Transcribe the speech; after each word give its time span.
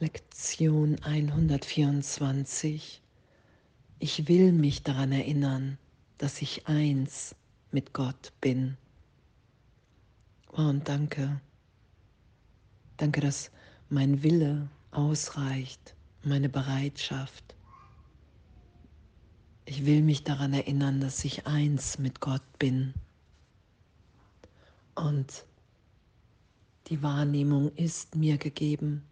Lektion 0.00 1.00
124. 1.04 3.00
Ich 4.00 4.26
will 4.26 4.50
mich 4.50 4.82
daran 4.82 5.12
erinnern, 5.12 5.78
dass 6.18 6.42
ich 6.42 6.66
eins 6.66 7.36
mit 7.70 7.92
Gott 7.92 8.32
bin. 8.40 8.76
Oh, 10.50 10.62
und 10.62 10.88
danke. 10.88 11.40
Danke, 12.96 13.20
dass 13.20 13.52
mein 13.88 14.24
Wille 14.24 14.68
ausreicht, 14.90 15.94
meine 16.24 16.48
Bereitschaft. 16.48 17.54
Ich 19.64 19.86
will 19.86 20.02
mich 20.02 20.24
daran 20.24 20.54
erinnern, 20.54 21.00
dass 21.00 21.24
ich 21.24 21.46
eins 21.46 22.00
mit 22.00 22.20
Gott 22.20 22.58
bin. 22.58 22.94
Und 24.96 25.44
die 26.88 27.00
Wahrnehmung 27.00 27.72
ist 27.76 28.16
mir 28.16 28.38
gegeben, 28.38 29.04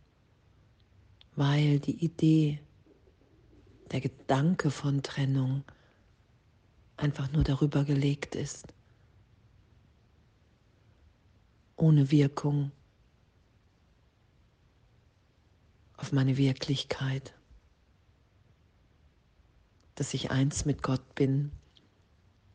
weil 1.35 1.81
die 1.81 2.05
Idee, 2.05 2.61
der 3.91 4.01
Gedanke 4.01 4.71
von 4.71 5.03
Trennung 5.03 5.65
einfach 6.97 7.31
nur 7.33 7.45
darüber 7.45 7.85
gelegt 7.85 8.35
ist, 8.35 8.73
ohne 11.77 12.11
Wirkung 12.11 12.71
auf 15.97 16.13
meine 16.13 16.37
Wirklichkeit, 16.37 17.35
dass 19.95 20.15
ich 20.15 20.31
eins 20.31 20.65
mit 20.65 20.83
Gott 20.83 21.15
bin. 21.15 21.53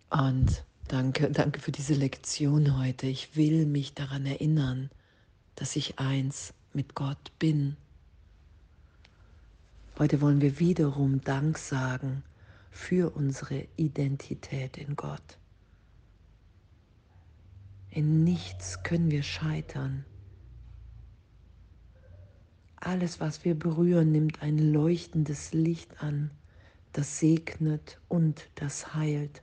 Und 0.09 0.65
danke, 0.87 1.31
danke 1.31 1.59
für 1.59 1.71
diese 1.71 1.93
Lektion 1.93 2.77
heute. 2.77 3.07
Ich 3.07 3.35
will 3.35 3.65
mich 3.65 3.93
daran 3.93 4.25
erinnern, 4.25 4.89
dass 5.55 5.75
ich 5.75 5.99
eins 5.99 6.53
mit 6.73 6.95
Gott 6.95 7.31
bin. 7.39 7.77
Heute 9.99 10.21
wollen 10.21 10.41
wir 10.41 10.59
wiederum 10.59 11.21
Dank 11.21 11.57
sagen 11.57 12.23
für 12.69 13.15
unsere 13.15 13.67
Identität 13.77 14.77
in 14.77 14.95
Gott. 14.95 15.39
In 17.89 18.23
nichts 18.23 18.83
können 18.83 19.09
wir 19.09 19.23
scheitern. 19.23 20.05
Alles, 22.75 23.19
was 23.19 23.43
wir 23.43 23.57
berühren, 23.57 24.11
nimmt 24.11 24.43
ein 24.43 24.59
leuchtendes 24.59 25.51
Licht 25.53 26.03
an, 26.03 26.29
das 26.93 27.17
segnet 27.17 27.99
und 28.07 28.51
das 28.53 28.93
heilt. 28.93 29.41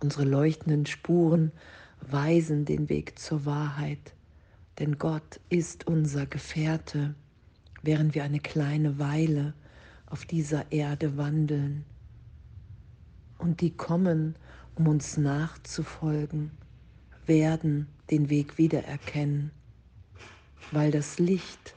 Unsere 0.00 0.24
leuchtenden 0.24 0.86
Spuren 0.86 1.52
weisen 2.00 2.64
den 2.64 2.88
Weg 2.88 3.18
zur 3.18 3.44
Wahrheit, 3.44 4.14
denn 4.78 4.96
Gott 4.96 5.40
ist 5.50 5.86
unser 5.86 6.24
Gefährte, 6.24 7.14
während 7.82 8.14
wir 8.14 8.24
eine 8.24 8.40
kleine 8.40 8.98
Weile 8.98 9.54
auf 10.06 10.24
dieser 10.24 10.70
Erde 10.72 11.16
wandeln. 11.16 11.84
Und 13.38 13.60
die 13.60 13.70
kommen, 13.70 14.36
um 14.74 14.88
uns 14.88 15.16
nachzufolgen, 15.16 16.50
werden 17.26 17.86
den 18.10 18.28
Weg 18.28 18.58
wiedererkennen, 18.58 19.50
weil 20.72 20.90
das 20.90 21.18
Licht, 21.18 21.74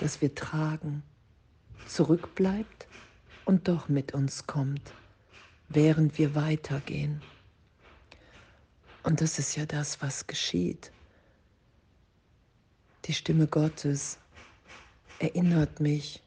das 0.00 0.20
wir 0.20 0.34
tragen, 0.34 1.02
zurückbleibt 1.86 2.86
und 3.44 3.68
doch 3.68 3.88
mit 3.88 4.14
uns 4.14 4.46
kommt, 4.46 4.92
während 5.68 6.18
wir 6.18 6.34
weitergehen. 6.34 7.20
Und 9.02 9.20
das 9.20 9.38
ist 9.38 9.56
ja 9.56 9.66
das, 9.66 10.00
was 10.02 10.26
geschieht. 10.26 10.92
Die 13.06 13.14
Stimme 13.14 13.46
Gottes 13.46 14.18
erinnert 15.18 15.80
mich 15.80 16.22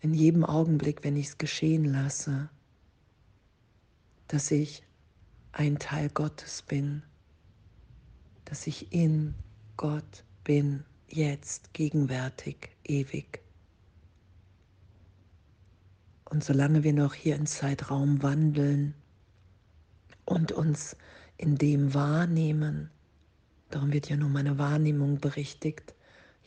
in 0.00 0.14
jedem 0.14 0.44
Augenblick, 0.44 1.04
wenn 1.04 1.16
ich 1.16 1.28
es 1.28 1.38
geschehen 1.38 1.84
lasse, 1.84 2.48
dass 4.28 4.50
ich 4.50 4.82
ein 5.52 5.78
Teil 5.78 6.08
Gottes 6.10 6.62
bin, 6.62 7.02
dass 8.44 8.66
ich 8.66 8.92
in 8.92 9.34
Gott 9.76 10.24
bin, 10.44 10.84
jetzt, 11.08 11.72
gegenwärtig, 11.74 12.70
ewig. 12.84 13.40
Und 16.24 16.44
solange 16.44 16.84
wir 16.84 16.92
noch 16.92 17.14
hier 17.14 17.34
im 17.34 17.46
Zeitraum 17.46 18.22
wandeln 18.22 18.94
und 20.24 20.52
uns 20.52 20.96
in 21.36 21.56
dem 21.56 21.92
wahrnehmen, 21.92 22.90
darum 23.70 23.92
wird 23.92 24.08
ja 24.08 24.16
nur 24.16 24.28
meine 24.28 24.58
Wahrnehmung 24.58 25.18
berichtigt, 25.18 25.94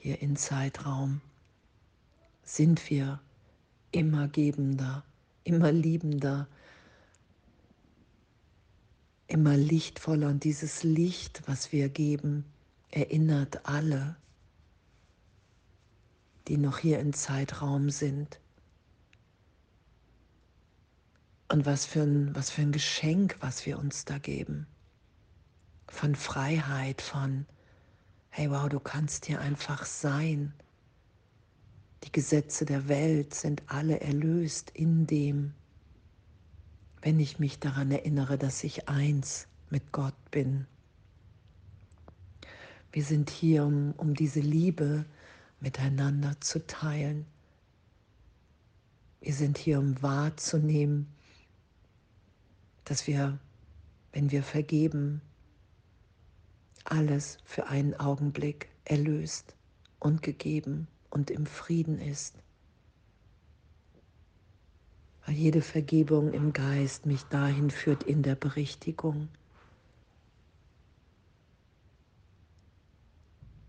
hier 0.03 0.21
in 0.21 0.35
Zeitraum, 0.35 1.21
sind 2.43 2.89
wir 2.89 3.21
immer 3.93 4.27
gebender, 4.27 5.05
immer 5.45 5.71
liebender, 5.71 6.49
immer 9.27 9.55
lichtvoller. 9.55 10.27
Und 10.27 10.43
dieses 10.43 10.83
Licht, 10.83 11.43
was 11.45 11.71
wir 11.71 11.87
geben, 11.87 12.43
erinnert 12.91 13.65
alle, 13.65 14.17
die 16.49 16.57
noch 16.57 16.79
hier 16.79 16.99
im 16.99 17.13
Zeitraum 17.13 17.89
sind. 17.89 18.41
Und 21.47 21.65
was 21.65 21.85
für 21.85 22.01
ein, 22.01 22.35
was 22.35 22.49
für 22.49 22.63
ein 22.63 22.73
Geschenk, 22.73 23.37
was 23.39 23.65
wir 23.65 23.79
uns 23.79 24.03
da 24.03 24.17
geben. 24.17 24.67
Von 25.87 26.13
Freiheit, 26.13 27.01
von, 27.01 27.45
hey 28.35 28.49
wow, 28.49 28.67
du 28.67 28.79
kannst 28.79 29.27
hier 29.27 29.39
einfach 29.39 29.85
sein. 29.85 30.53
Die 32.03 32.11
Gesetze 32.11 32.65
der 32.65 32.87
Welt 32.87 33.35
sind 33.35 33.61
alle 33.67 34.01
erlöst 34.01 34.71
in 34.71 35.05
dem, 35.05 35.53
wenn 37.03 37.19
ich 37.19 37.37
mich 37.37 37.59
daran 37.59 37.91
erinnere, 37.91 38.39
dass 38.39 38.63
ich 38.63 38.89
eins 38.89 39.47
mit 39.69 39.91
Gott 39.91 40.15
bin. 40.31 40.65
Wir 42.91 43.03
sind 43.03 43.29
hier, 43.29 43.65
um, 43.65 43.93
um 43.97 44.15
diese 44.15 44.39
Liebe 44.39 45.05
miteinander 45.59 46.41
zu 46.41 46.65
teilen. 46.65 47.27
Wir 49.21 49.35
sind 49.35 49.59
hier, 49.59 49.77
um 49.77 50.01
wahrzunehmen, 50.01 51.07
dass 52.83 53.05
wir, 53.05 53.37
wenn 54.11 54.31
wir 54.31 54.41
vergeben, 54.41 55.21
alles 56.83 57.37
für 57.43 57.67
einen 57.67 57.93
Augenblick 57.99 58.69
erlöst 58.85 59.55
und 59.99 60.21
gegeben 60.21 60.87
und 61.09 61.31
im 61.31 61.45
Frieden 61.45 61.99
ist. 61.99 62.35
Weil 65.25 65.35
jede 65.35 65.61
Vergebung 65.61 66.33
im 66.33 66.51
Geist 66.51 67.05
mich 67.05 67.23
dahin 67.23 67.69
führt 67.69 68.03
in 68.03 68.23
der 68.23 68.35
Berichtigung, 68.35 69.29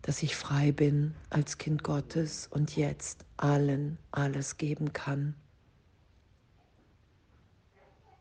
dass 0.03 0.23
ich 0.23 0.37
frei 0.37 0.73
bin 0.73 1.15
als 1.31 1.59
Kind 1.59 1.85
Gottes 1.85 2.49
und 2.49 2.77
jetzt 2.77 3.25
allen 3.37 3.99
alles 4.11 4.59
geben 4.59 4.93
kann. 4.93 5.35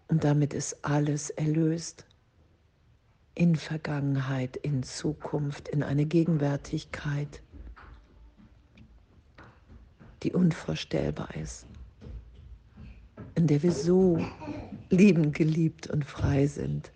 Und 0.07 0.23
damit 0.23 0.53
ist 0.53 0.85
alles 0.85 1.31
erlöst 1.31 2.05
in 3.35 3.55
Vergangenheit, 3.55 4.55
in 4.57 4.83
Zukunft, 4.83 5.67
in 5.67 5.83
eine 5.83 6.05
Gegenwärtigkeit, 6.05 7.41
die 10.21 10.31
unvorstellbar 10.31 11.35
ist, 11.35 11.65
in 13.35 13.47
der 13.47 13.61
wir 13.63 13.71
so 13.71 14.23
liebend, 14.89 15.35
geliebt 15.35 15.87
und 15.87 16.05
frei 16.05 16.47
sind, 16.47 16.91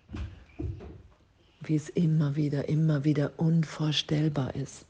wie 1.60 1.76
es 1.76 1.88
immer 1.90 2.36
wieder, 2.36 2.68
immer 2.68 3.04
wieder 3.04 3.32
unvorstellbar 3.36 4.54
ist. 4.54 4.86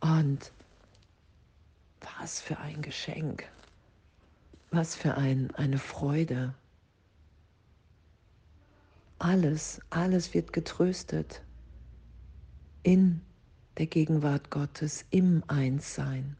Und 0.00 0.52
was 2.20 2.40
für 2.40 2.58
ein 2.58 2.82
Geschenk, 2.82 3.48
was 4.70 4.94
für 4.96 5.14
ein, 5.14 5.50
eine 5.54 5.78
Freude. 5.78 6.54
Alles, 9.24 9.80
alles 9.88 10.34
wird 10.34 10.52
getröstet 10.52 11.40
in 12.82 13.22
der 13.78 13.86
Gegenwart 13.86 14.50
Gottes 14.50 15.06
im 15.08 15.42
Einssein. 15.46 16.36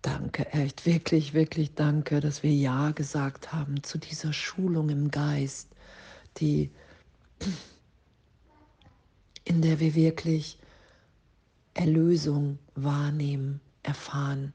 Danke, 0.00 0.46
echt, 0.52 0.86
wirklich, 0.86 1.34
wirklich 1.34 1.74
danke, 1.74 2.20
dass 2.20 2.44
wir 2.44 2.54
Ja 2.54 2.92
gesagt 2.92 3.52
haben 3.52 3.82
zu 3.82 3.98
dieser 3.98 4.32
Schulung 4.32 4.88
im 4.88 5.10
Geist, 5.10 5.68
die, 6.36 6.70
in 9.42 9.60
der 9.60 9.80
wir 9.80 9.96
wirklich 9.96 10.56
Erlösung 11.74 12.60
wahrnehmen, 12.76 13.60
erfahren, 13.82 14.54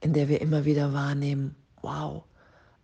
in 0.00 0.12
der 0.12 0.28
wir 0.28 0.40
immer 0.40 0.64
wieder 0.64 0.92
wahrnehmen, 0.92 1.56
wow, 1.82 2.27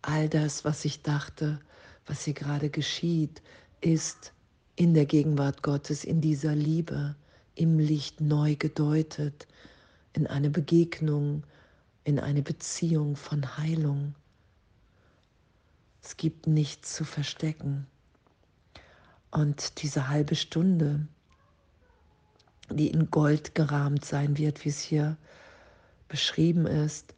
all 0.06 0.28
das, 0.28 0.64
was 0.64 0.84
ich 0.84 1.02
dachte, 1.02 1.58
was 2.06 2.24
hier 2.24 2.34
gerade 2.34 2.70
geschieht, 2.70 3.42
ist 3.80 4.32
in 4.76 4.94
der 4.94 5.06
Gegenwart 5.06 5.62
Gottes, 5.62 6.04
in 6.04 6.20
dieser 6.20 6.54
Liebe, 6.54 7.14
im 7.54 7.78
Licht 7.78 8.20
neu 8.20 8.56
gedeutet, 8.56 9.46
in 10.12 10.26
eine 10.26 10.50
Begegnung, 10.50 11.44
in 12.04 12.18
eine 12.18 12.42
Beziehung 12.42 13.16
von 13.16 13.56
Heilung. 13.56 14.14
Es 16.02 16.16
gibt 16.16 16.46
nichts 16.46 16.94
zu 16.94 17.04
verstecken. 17.04 17.86
Und 19.30 19.82
diese 19.82 20.08
halbe 20.08 20.34
Stunde, 20.34 21.06
die 22.70 22.88
in 22.88 23.10
Gold 23.10 23.54
gerahmt 23.54 24.04
sein 24.04 24.36
wird, 24.36 24.64
wie 24.64 24.68
es 24.68 24.80
hier 24.80 25.16
beschrieben 26.08 26.66
ist, 26.66 27.14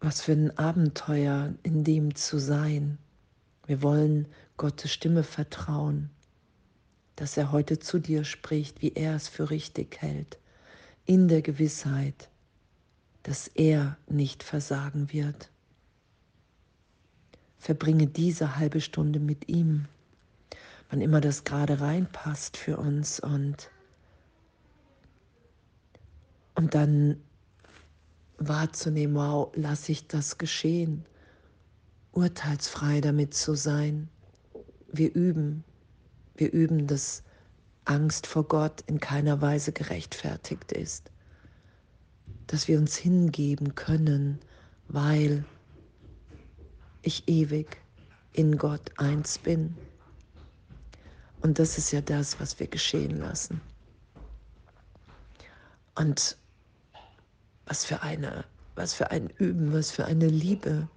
was 0.00 0.22
für 0.22 0.32
ein 0.32 0.56
Abenteuer 0.56 1.54
in 1.62 1.84
dem 1.84 2.14
zu 2.14 2.38
sein. 2.38 2.98
Wir 3.66 3.82
wollen 3.82 4.26
Gottes 4.56 4.92
Stimme 4.92 5.22
vertrauen, 5.22 6.10
dass 7.16 7.36
er 7.36 7.52
heute 7.52 7.78
zu 7.78 7.98
dir 7.98 8.24
spricht, 8.24 8.80
wie 8.80 8.92
er 8.94 9.14
es 9.14 9.28
für 9.28 9.50
richtig 9.50 10.00
hält, 10.00 10.38
in 11.04 11.28
der 11.28 11.42
Gewissheit, 11.42 12.30
dass 13.22 13.48
er 13.48 13.98
nicht 14.08 14.42
versagen 14.42 15.12
wird. 15.12 15.50
Verbringe 17.58 18.06
diese 18.06 18.56
halbe 18.56 18.80
Stunde 18.80 19.20
mit 19.20 19.48
ihm, 19.48 19.86
wann 20.88 21.02
immer 21.02 21.20
das 21.20 21.44
gerade 21.44 21.80
reinpasst 21.80 22.56
für 22.56 22.78
uns 22.78 23.20
und, 23.20 23.70
und 26.54 26.74
dann 26.74 27.20
wahrzunehmen, 28.40 29.14
wow, 29.14 29.52
lasse 29.54 29.92
ich 29.92 30.08
das 30.08 30.38
geschehen, 30.38 31.04
urteilsfrei 32.12 33.00
damit 33.00 33.34
zu 33.34 33.54
sein. 33.54 34.08
Wir 34.90 35.14
üben, 35.14 35.62
wir 36.36 36.52
üben, 36.52 36.86
dass 36.86 37.22
Angst 37.84 38.26
vor 38.26 38.44
Gott 38.44 38.82
in 38.86 38.98
keiner 38.98 39.40
Weise 39.40 39.72
gerechtfertigt 39.72 40.72
ist, 40.72 41.10
dass 42.46 42.66
wir 42.66 42.78
uns 42.78 42.96
hingeben 42.96 43.74
können, 43.74 44.40
weil 44.88 45.44
ich 47.02 47.28
ewig 47.28 47.76
in 48.32 48.58
Gott 48.58 48.90
eins 48.96 49.38
bin. 49.38 49.76
Und 51.42 51.58
das 51.58 51.78
ist 51.78 51.90
ja 51.92 52.00
das, 52.00 52.40
was 52.40 52.58
wir 52.58 52.66
geschehen 52.66 53.18
lassen. 53.18 53.60
Und 55.94 56.36
was 57.70 57.84
für 57.84 58.02
eine, 58.02 58.44
was 58.74 58.94
für 58.94 59.12
ein 59.12 59.30
Üben, 59.38 59.72
was 59.72 59.92
für 59.92 60.04
eine 60.04 60.26
Liebe. 60.26 60.88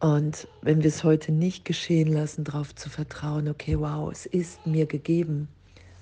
Und 0.00 0.48
wenn 0.62 0.82
wir 0.82 0.88
es 0.88 1.04
heute 1.04 1.30
nicht 1.30 1.66
geschehen 1.66 2.10
lassen, 2.10 2.44
darauf 2.44 2.74
zu 2.74 2.88
vertrauen, 2.88 3.48
okay, 3.48 3.78
wow, 3.78 4.10
es 4.10 4.24
ist 4.24 4.66
mir 4.66 4.86
gegeben, 4.86 5.46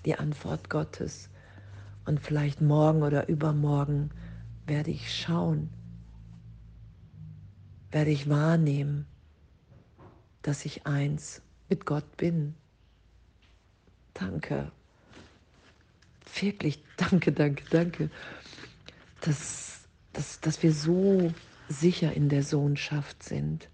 die 0.05 0.15
Antwort 0.15 0.71
Gottes. 0.71 1.31
Und 2.05 2.21
vielleicht 2.21 2.61
morgen 2.61 3.03
oder 3.03 3.29
übermorgen 3.29 4.11
werde 4.67 4.93
ich 4.93 5.13
schauen, 5.13 5.69
werde 7.91 8.13
ich 8.13 8.29
wahrnehmen, 8.29 9.05
dass 10.43 10.65
ich 10.65 10.87
eins 10.87 11.43
mit 11.69 11.87
Gott 11.87 12.17
bin. 12.17 12.55
Danke. 14.15 14.71
Wirklich, 16.41 16.85
danke, 16.97 17.33
danke, 17.33 17.65
danke 17.69 18.11
dass, 19.21 19.89
dass, 20.13 20.41
dass 20.41 20.63
wir 20.63 20.73
so 20.73 21.33
sicher 21.69 22.13
in 22.13 22.29
der 22.29 22.43
Sohnschaft 22.43 23.23
sind. 23.23 23.69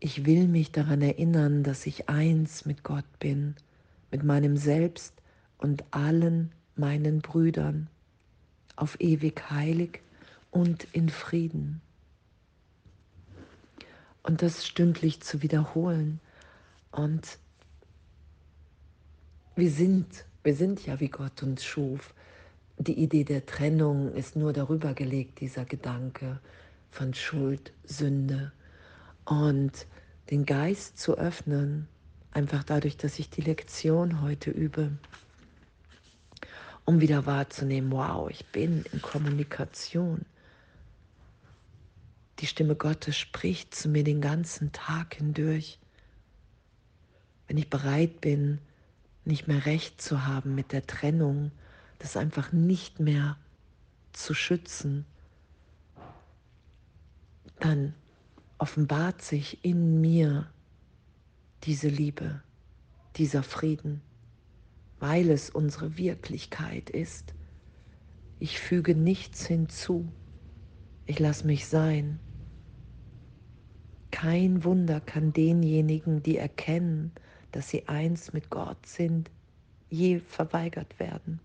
Ich 0.00 0.24
will 0.24 0.46
mich 0.46 0.72
daran 0.72 1.02
erinnern, 1.02 1.62
dass 1.62 1.86
ich 1.86 2.08
eins 2.08 2.64
mit 2.64 2.84
Gott 2.84 3.18
bin, 3.18 3.56
mit 4.10 4.22
meinem 4.22 4.56
Selbst 4.56 5.12
und 5.58 5.84
allen 5.90 6.52
meinen 6.76 7.20
Brüdern, 7.20 7.88
auf 8.76 9.00
ewig 9.00 9.50
heilig 9.50 10.00
und 10.50 10.84
in 10.92 11.08
Frieden. 11.08 11.80
Und 14.22 14.42
das 14.42 14.66
stündlich 14.66 15.20
zu 15.20 15.42
wiederholen. 15.42 16.20
Und 16.92 17.38
wir 19.56 19.70
sind, 19.70 20.06
wir 20.44 20.54
sind 20.54 20.86
ja, 20.86 21.00
wie 21.00 21.08
Gott 21.08 21.42
uns 21.42 21.64
schuf 21.64 22.14
die 22.78 22.98
Idee 23.00 23.24
der 23.24 23.44
Trennung 23.44 24.12
ist 24.14 24.36
nur 24.36 24.52
darüber 24.52 24.94
gelegt, 24.94 25.40
dieser 25.40 25.64
Gedanke 25.64 26.40
von 26.90 27.12
Schuld, 27.12 27.72
Sünde. 27.84 28.52
Und 29.24 29.86
den 30.30 30.46
Geist 30.46 30.98
zu 30.98 31.18
öffnen, 31.18 31.88
einfach 32.30 32.62
dadurch, 32.62 32.96
dass 32.96 33.18
ich 33.18 33.30
die 33.30 33.40
Lektion 33.40 34.22
heute 34.22 34.50
übe, 34.50 34.92
um 36.84 37.00
wieder 37.00 37.26
wahrzunehmen, 37.26 37.90
wow, 37.90 38.30
ich 38.30 38.46
bin 38.46 38.84
in 38.92 39.02
Kommunikation. 39.02 40.24
Die 42.38 42.46
Stimme 42.46 42.76
Gottes 42.76 43.16
spricht 43.16 43.74
zu 43.74 43.88
mir 43.88 44.04
den 44.04 44.20
ganzen 44.20 44.72
Tag 44.72 45.16
hindurch. 45.16 45.78
Wenn 47.48 47.58
ich 47.58 47.68
bereit 47.68 48.20
bin, 48.20 48.60
nicht 49.24 49.48
mehr 49.48 49.66
recht 49.66 50.00
zu 50.00 50.26
haben 50.26 50.54
mit 50.54 50.72
der 50.72 50.86
Trennung, 50.86 51.50
das 51.98 52.16
einfach 52.16 52.52
nicht 52.52 53.00
mehr 53.00 53.36
zu 54.12 54.34
schützen, 54.34 55.04
dann 57.60 57.94
offenbart 58.58 59.22
sich 59.22 59.64
in 59.64 60.00
mir 60.00 60.50
diese 61.64 61.88
Liebe, 61.88 62.42
dieser 63.16 63.42
Frieden, 63.42 64.00
weil 65.00 65.30
es 65.30 65.50
unsere 65.50 65.96
Wirklichkeit 65.96 66.90
ist. 66.90 67.34
Ich 68.38 68.60
füge 68.60 68.94
nichts 68.94 69.46
hinzu, 69.46 70.12
ich 71.06 71.18
lasse 71.18 71.46
mich 71.46 71.66
sein. 71.66 72.20
Kein 74.10 74.64
Wunder 74.64 75.00
kann 75.00 75.32
denjenigen, 75.32 76.22
die 76.22 76.38
erkennen, 76.38 77.12
dass 77.52 77.70
sie 77.70 77.88
eins 77.88 78.32
mit 78.32 78.50
Gott 78.50 78.86
sind, 78.86 79.30
je 79.90 80.20
verweigert 80.20 80.98
werden. 80.98 81.40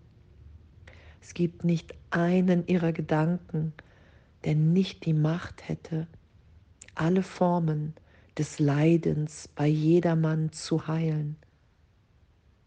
Es 1.26 1.32
gibt 1.32 1.64
nicht 1.64 1.94
einen 2.10 2.66
ihrer 2.66 2.92
Gedanken, 2.92 3.72
der 4.44 4.54
nicht 4.54 5.06
die 5.06 5.14
Macht 5.14 5.66
hätte, 5.66 6.06
alle 6.94 7.22
Formen 7.22 7.94
des 8.36 8.58
Leidens 8.58 9.48
bei 9.48 9.66
jedermann 9.66 10.52
zu 10.52 10.86
heilen, 10.86 11.36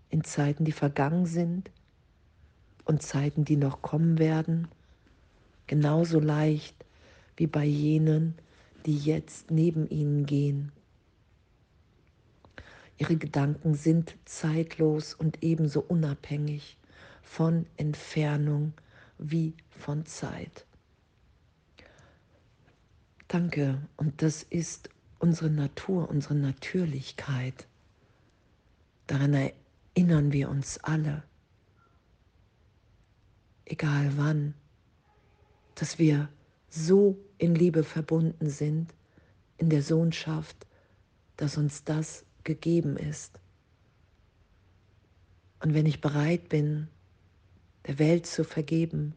in 0.09 0.23
Zeiten, 0.23 0.65
die 0.65 0.71
vergangen 0.71 1.27
sind 1.27 1.69
und 2.83 3.03
Zeiten, 3.03 3.45
die 3.45 3.57
noch 3.57 3.83
kommen 3.83 4.17
werden, 4.17 4.67
genauso 5.67 6.19
leicht 6.19 6.83
wie 7.35 7.47
bei 7.47 7.63
jenen, 7.63 8.33
die 8.87 8.97
jetzt 8.97 9.51
neben 9.51 9.87
ihnen 9.87 10.25
gehen. 10.25 10.71
Ihre 12.97 13.17
Gedanken 13.17 13.75
sind 13.75 14.15
zeitlos 14.25 15.13
und 15.13 15.43
ebenso 15.43 15.79
unabhängig 15.79 16.75
von 17.27 17.67
Entfernung 17.75 18.73
wie 19.17 19.53
von 19.69 20.05
Zeit. 20.05 20.65
Danke. 23.27 23.81
Und 23.97 24.21
das 24.21 24.43
ist 24.43 24.89
unsere 25.19 25.49
Natur, 25.49 26.09
unsere 26.09 26.35
Natürlichkeit. 26.35 27.67
Daran 29.07 29.33
erinnern 29.33 30.31
wir 30.31 30.49
uns 30.49 30.79
alle, 30.79 31.23
egal 33.65 34.17
wann, 34.17 34.53
dass 35.75 35.99
wir 35.99 36.29
so 36.69 37.19
in 37.37 37.53
Liebe 37.53 37.83
verbunden 37.83 38.49
sind, 38.49 38.93
in 39.57 39.69
der 39.69 39.83
Sohnschaft, 39.83 40.65
dass 41.35 41.57
uns 41.57 41.83
das 41.83 42.25
gegeben 42.43 42.95
ist. 42.95 43.39
Und 45.59 45.73
wenn 45.73 45.85
ich 45.85 46.01
bereit 46.01 46.49
bin, 46.49 46.87
der 47.87 47.99
Welt 47.99 48.25
zu 48.25 48.43
vergeben, 48.43 49.13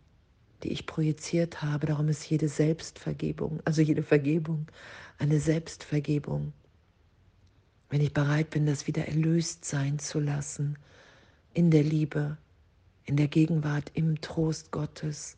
die 0.62 0.72
ich 0.72 0.86
projiziert 0.86 1.62
habe. 1.62 1.86
Darum 1.86 2.08
ist 2.08 2.28
jede 2.28 2.48
Selbstvergebung, 2.48 3.60
also 3.64 3.82
jede 3.82 4.02
Vergebung, 4.02 4.66
eine 5.18 5.40
Selbstvergebung. 5.40 6.52
Wenn 7.88 8.00
ich 8.00 8.14
bereit 8.14 8.50
bin, 8.50 8.66
das 8.66 8.86
wieder 8.86 9.08
erlöst 9.08 9.64
sein 9.64 9.98
zu 9.98 10.20
lassen, 10.20 10.78
in 11.52 11.70
der 11.70 11.82
Liebe, 11.82 12.38
in 13.04 13.16
der 13.16 13.26
Gegenwart, 13.26 13.90
im 13.94 14.20
Trost 14.20 14.70
Gottes, 14.70 15.36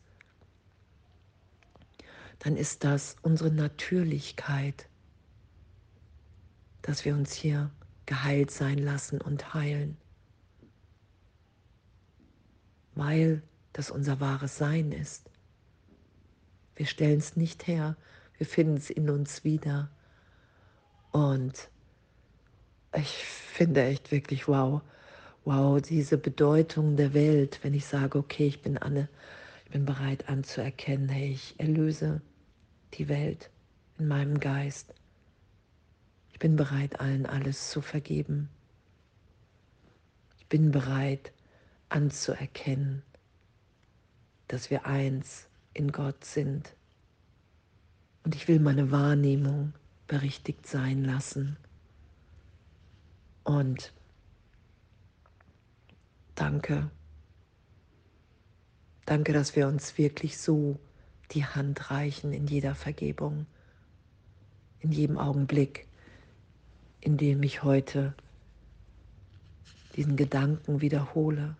dann 2.39 2.55
ist 2.55 2.83
das 2.83 3.15
unsere 3.23 3.51
Natürlichkeit, 3.51 4.87
dass 6.83 7.05
wir 7.05 7.15
uns 7.15 7.33
hier 7.33 7.71
geheilt 8.05 8.51
sein 8.51 8.77
lassen 8.77 9.21
und 9.21 9.53
heilen 9.53 9.97
weil 12.95 13.41
das 13.73 13.89
unser 13.89 14.19
wahres 14.19 14.57
Sein 14.57 14.91
ist. 14.91 15.29
Wir 16.75 16.85
stellen 16.85 17.19
es 17.19 17.35
nicht 17.35 17.67
her 17.67 17.95
wir 18.37 18.49
finden 18.49 18.75
es 18.75 18.89
in 18.89 19.09
uns 19.09 19.43
wieder. 19.43 19.89
Und 21.11 21.69
ich 22.93 23.07
finde 23.07 23.83
echt 23.83 24.11
wirklich 24.11 24.47
wow, 24.47 24.81
wow, 25.45 25.81
diese 25.81 26.17
Bedeutung 26.17 26.95
der 26.95 27.13
Welt, 27.13 27.59
wenn 27.61 27.73
ich 27.73 27.85
sage, 27.85 28.17
okay, 28.17 28.47
ich 28.47 28.61
bin 28.61 28.77
Anne, 28.77 29.07
ich 29.63 29.71
bin 29.71 29.85
bereit 29.85 30.27
anzuerkennen, 30.29 31.07
hey, 31.07 31.31
ich 31.31 31.57
erlöse 31.57 32.21
die 32.95 33.07
Welt 33.07 33.49
in 33.97 34.07
meinem 34.07 34.39
Geist. 34.39 34.93
Ich 36.31 36.39
bin 36.39 36.55
bereit, 36.55 36.99
allen 36.99 37.25
alles 37.25 37.69
zu 37.69 37.81
vergeben. 37.81 38.49
Ich 40.39 40.47
bin 40.47 40.71
bereit 40.71 41.31
anzuerkennen, 41.93 43.03
dass 44.47 44.71
wir 44.71 44.85
eins 44.85 45.47
in 45.73 45.91
Gott 45.91 46.25
sind. 46.25 46.75
Und 48.23 48.35
ich 48.35 48.47
will 48.47 48.59
meine 48.59 48.89
Wahrnehmung 48.89 49.73
berichtigt 50.07 50.65
sein 50.65 51.03
lassen. 51.03 51.55
Und 53.43 53.93
danke. 56.33 56.89
Danke, 59.05 59.33
dass 59.33 59.55
wir 59.55 59.67
uns 59.67 59.97
wirklich 59.97 60.37
so 60.37 60.79
die 61.31 61.45
Hand 61.45 61.91
reichen 61.91 62.33
in 62.33 62.47
jeder 62.47 62.73
Vergebung, 62.73 63.45
in 64.79 64.91
jedem 64.91 65.17
Augenblick, 65.17 65.87
in 67.01 67.17
dem 67.17 67.43
ich 67.43 67.63
heute 67.63 68.15
diesen 69.95 70.15
Gedanken 70.15 70.81
wiederhole. 70.81 71.55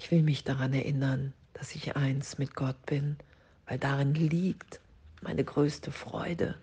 Ich 0.00 0.10
will 0.10 0.22
mich 0.22 0.44
daran 0.44 0.72
erinnern, 0.72 1.34
dass 1.52 1.74
ich 1.74 1.94
eins 1.94 2.38
mit 2.38 2.54
Gott 2.54 2.86
bin, 2.86 3.18
weil 3.66 3.78
darin 3.78 4.14
liegt 4.14 4.80
meine 5.20 5.44
größte 5.44 5.92
Freude. 5.92 6.56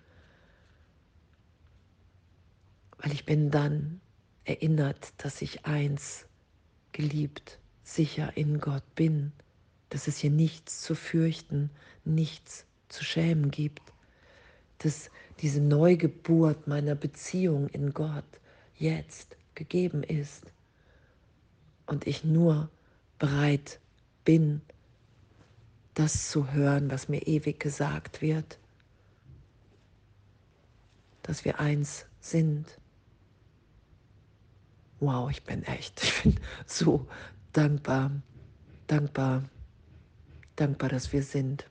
Weil 2.98 3.12
ich 3.12 3.26
bin 3.26 3.52
dann 3.52 4.02
erinnert, 4.44 5.14
dass 5.20 5.44
ich 5.44 5.68
eins 5.68 6.26
geliebt, 6.94 7.60
sicher 7.84 8.36
in 8.36 8.60
Gott 8.60 8.96
bin, 8.96 9.32
dass 9.90 10.08
es 10.08 10.18
hier 10.18 10.32
nichts 10.32 10.82
zu 10.82 10.96
fürchten, 10.96 11.70
nichts 12.06 12.66
zu 12.90 13.04
schämen 13.04 13.52
gibt, 13.52 13.84
dass 14.80 15.12
diese 15.42 15.62
Neugeburt 15.62 16.66
meiner 16.66 16.96
Beziehung 16.96 17.68
in 17.68 17.94
Gott 17.94 18.26
jetzt 18.80 19.38
gegeben 19.54 20.02
ist 20.02 20.52
und 21.86 22.08
ich 22.08 22.24
nur 22.24 22.72
bereit 23.20 23.80
bin, 24.24 24.62
das 25.94 26.30
zu 26.30 26.52
hören, 26.52 26.92
was 26.92 27.10
mir 27.10 27.26
ewig 27.26 27.60
gesagt 27.60 28.22
wird, 28.22 28.60
dass 31.24 31.44
wir 31.44 31.60
eins 31.60 32.06
sind. 32.20 32.80
Wow, 35.00 35.30
ich 35.30 35.44
bin 35.44 35.64
echt, 35.64 36.04
ich 36.04 36.24
bin 36.24 36.40
so 36.66 37.08
dankbar, 37.54 38.12
dankbar, 38.88 39.44
dankbar, 40.56 40.90
dass 40.90 41.12
wir 41.14 41.24
sind. 41.24 41.70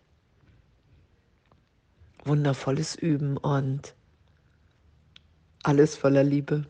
Wundervolles 2.24 2.96
Üben 2.96 3.36
und 3.36 3.94
alles 5.62 5.96
voller 5.96 6.24
Liebe. 6.24 6.66